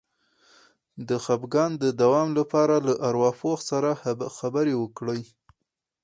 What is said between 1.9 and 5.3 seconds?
دوام لپاره له ارواپوه سره خبرې وکړئ